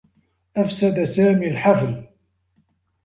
[0.57, 2.05] أفسد سامي الحفل.